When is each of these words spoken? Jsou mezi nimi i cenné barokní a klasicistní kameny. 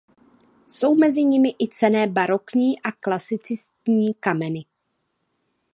Jsou 0.67 0.95
mezi 0.95 1.23
nimi 1.23 1.55
i 1.63 1.67
cenné 1.67 2.07
barokní 2.07 2.81
a 2.81 2.91
klasicistní 2.91 4.13
kameny. 4.13 4.65